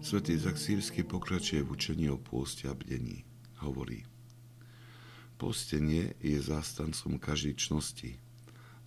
Svetý 0.00 0.40
Zaksírsky 0.40 1.04
pokračuje 1.04 1.60
v 1.60 1.76
učení 1.76 2.08
o 2.08 2.16
pôste 2.16 2.64
a 2.64 2.72
bdení. 2.72 3.20
Hovorí, 3.60 4.08
postenie 5.36 6.16
je 6.24 6.40
zástancom 6.40 7.20
každej 7.20 7.60
čnosti, 7.60 8.16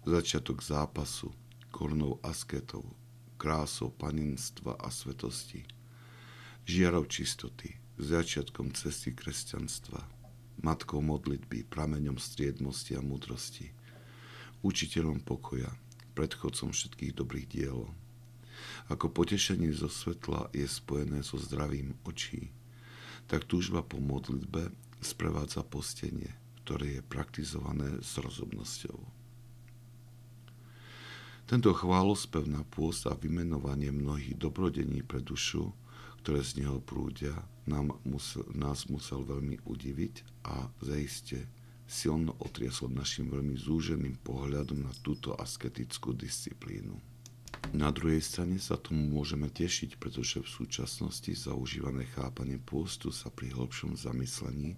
začiatok 0.10 0.66
zápasu, 0.66 1.30
kornou 1.70 2.18
asketov, 2.26 2.82
krásou 3.38 3.94
panenstva 3.94 4.74
a 4.82 4.90
svetosti, 4.90 5.70
žiarov 6.66 7.06
čistoty, 7.06 7.78
začiatkom 8.02 8.74
cesty 8.74 9.14
kresťanstva, 9.14 10.02
matkou 10.66 10.98
modlitby, 10.98 11.70
prameňom 11.70 12.18
striednosti 12.18 12.98
a 12.98 13.06
múdrosti, 13.06 13.70
učiteľom 14.66 15.22
pokoja, 15.22 15.70
predchodcom 16.18 16.74
všetkých 16.74 17.14
dobrých 17.14 17.48
diel. 17.54 17.86
Ako 18.90 19.10
potešenie 19.10 19.72
zo 19.74 19.88
svetla 19.88 20.52
je 20.52 20.68
spojené 20.68 21.24
so 21.26 21.40
zdravím 21.40 21.96
očí, 22.04 22.52
tak 23.28 23.48
túžba 23.48 23.82
po 23.86 24.00
modlitbe 24.04 24.72
sprevádza 25.00 25.64
postenie, 25.64 26.32
ktoré 26.64 27.00
je 27.00 27.02
praktizované 27.04 28.00
s 28.00 28.20
rozumnosťou. 28.20 29.24
Tento 31.44 31.76
chválospev 31.76 32.48
na 32.48 32.64
pôst 32.64 33.04
a 33.04 33.20
vymenovanie 33.20 33.92
mnohých 33.92 34.40
dobrodení 34.40 35.04
pre 35.04 35.20
dušu, 35.20 35.76
ktoré 36.24 36.40
z 36.40 36.64
neho 36.64 36.80
prúdia, 36.80 37.36
nám 37.68 38.00
musel, 38.08 38.48
nás 38.56 38.88
musel 38.88 39.28
veľmi 39.28 39.60
udiviť 39.68 40.48
a 40.48 40.72
zaiste 40.80 41.44
silno 41.84 42.40
otriasol 42.40 42.96
našim 42.96 43.28
veľmi 43.28 43.60
zúženým 43.60 44.24
pohľadom 44.24 44.88
na 44.88 44.92
túto 45.04 45.36
asketickú 45.36 46.16
disciplínu. 46.16 47.13
Na 47.72 47.96
druhej 47.96 48.20
strane 48.20 48.60
sa 48.60 48.76
tomu 48.76 49.08
môžeme 49.08 49.48
tešiť, 49.48 49.96
pretože 49.96 50.44
v 50.44 50.50
súčasnosti 50.52 51.32
zaužívané 51.32 52.04
chápanie 52.12 52.60
pôstu 52.60 53.16
sa 53.16 53.32
pri 53.32 53.56
hĺbšom 53.56 53.96
zamyslení 53.96 54.76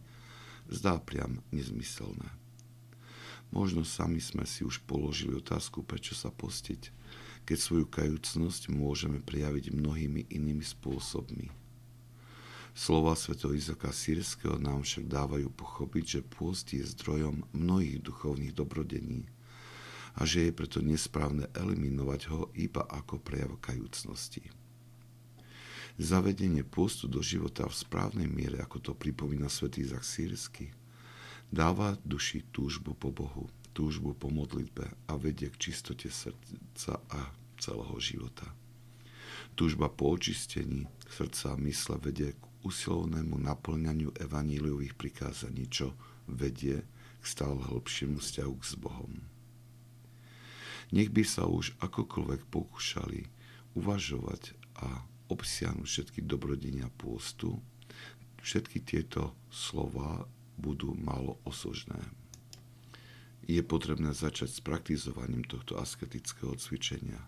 zdá 0.69 1.01
priam 1.01 1.41
nezmyselné. 1.49 2.29
Možno 3.49 3.85
sami 3.85 4.21
sme 4.21 4.45
si 4.45 4.61
už 4.61 4.85
položili 4.85 5.37
otázku, 5.37 5.81
prečo 5.81 6.13
sa 6.13 6.29
postiť, 6.29 6.93
keď 7.45 7.57
svoju 7.57 7.85
kajúcnosť 7.89 8.73
môžeme 8.73 9.21
prejaviť 9.21 9.73
mnohými 9.73 10.29
inými 10.33 10.65
spôsobmi. 10.65 11.53
Slova 12.75 13.15
sv. 13.15 13.39
Izaka 13.55 13.95
Sírskeho 13.95 14.59
nám 14.59 14.83
však 14.83 15.07
dávajú 15.07 15.47
pochopiť, 15.53 16.03
že 16.19 16.21
pôst 16.27 16.75
je 16.75 16.83
zdrojom 16.83 17.47
mnohých 17.55 18.03
duchovných 18.03 18.51
dobrodení 18.51 19.29
a 20.15 20.21
že 20.23 20.47
je 20.47 20.51
preto 20.55 20.79
nesprávne 20.79 21.51
eliminovať 21.51 22.21
ho 22.31 22.49
iba 22.55 22.83
ako 22.87 23.19
prejav 23.19 23.55
kajúcnosti. 23.59 24.47
Zavedenie 25.95 26.63
pôstu 26.67 27.07
do 27.07 27.23
života 27.23 27.63
v 27.67 27.75
správnej 27.75 28.27
miere, 28.27 28.59
ako 28.59 28.79
to 28.79 28.91
pripomína 28.91 29.47
svätý 29.47 29.87
Izak 29.87 30.03
Sírsky, 30.03 30.75
Dáva 31.51 31.93
duši 32.01 32.41
túžbu 32.49 32.97
po 32.97 33.13
Bohu, 33.13 33.45
túžbu 33.71 34.17
po 34.17 34.33
modlitbe 34.33 34.89
a 35.05 35.13
vedie 35.13 35.53
k 35.53 35.69
čistote 35.69 36.09
srdca 36.09 36.97
a 37.13 37.31
celého 37.61 37.95
života. 38.01 38.49
Túžba 39.53 39.87
po 39.87 40.11
očistení 40.11 40.89
srdca 41.05 41.53
a 41.53 41.61
mysle 41.61 42.01
vedie 42.01 42.33
k 42.33 42.43
usilovnému 42.65 43.37
naplňaniu 43.39 44.17
evaníliových 44.17 44.97
prikázaní, 44.97 45.69
čo 45.69 45.93
vedie 46.25 46.81
k 47.21 47.23
stále 47.23 47.61
hĺbšiemu 47.61 48.17
vzťahu 48.17 48.55
s 48.59 48.73
Bohom. 48.75 49.13
Nech 50.93 51.09
by 51.09 51.23
sa 51.25 51.49
už 51.49 51.73
akokoľvek 51.81 52.49
pokúšali 52.51 53.29
uvažovať 53.73 54.53
a 54.77 55.01
obsiahnuť 55.31 55.87
všetky 55.87 56.19
dobrodenia 56.21 56.91
pôstu, 57.01 57.57
všetky 58.45 58.85
tieto 58.85 59.33
slova 59.49 60.29
budú 60.55 60.93
málo 60.93 61.41
osožné. 61.43 61.97
Je 63.45 63.61
potrebné 63.61 64.13
začať 64.13 64.57
s 64.57 64.59
praktizovaním 64.61 65.45
tohto 65.45 65.77
asketického 65.77 66.57
cvičenia. 66.57 67.21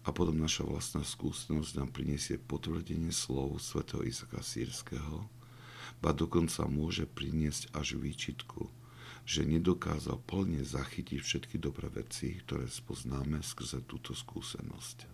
A 0.00 0.16
potom 0.16 0.40
naša 0.40 0.64
vlastná 0.64 1.04
skúsenosť 1.04 1.76
nám 1.76 1.92
priniesie 1.92 2.40
potvrdenie 2.40 3.12
slov 3.12 3.60
svätého 3.60 4.00
Izaka 4.00 4.40
Sírskeho, 4.40 5.28
ba 6.00 6.16
dokonca 6.16 6.64
môže 6.64 7.04
priniesť 7.04 7.68
až 7.76 8.00
výčitku, 8.00 8.72
že 9.24 9.46
nedokázal 9.46 10.18
plne 10.24 10.64
zachytiť 10.64 11.20
všetky 11.20 11.56
dobré 11.60 11.88
veci, 11.92 12.40
ktoré 12.42 12.66
spoznáme 12.66 13.44
skrze 13.44 13.84
túto 13.84 14.16
skúsenosť. 14.16 15.06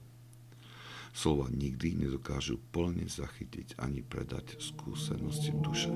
Slova 1.16 1.48
nikdy 1.48 2.06
nedokážu 2.06 2.60
plne 2.70 3.08
zachytiť 3.08 3.80
ani 3.80 4.04
predať 4.04 4.60
skúsenosť 4.60 5.42
duše. 5.64 5.92